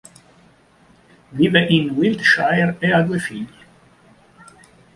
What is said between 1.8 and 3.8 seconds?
Wiltshire ed ha due figli.